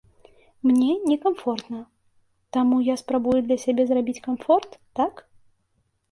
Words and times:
Мне 0.67 0.93
не 1.09 1.17
камфортна, 1.25 1.81
таму 2.57 2.79
я 2.87 2.95
спрабую 3.01 3.35
для 3.49 3.57
сябе 3.65 3.83
зрабіць 3.91 4.23
камфорт, 4.29 4.71
так? 5.01 5.13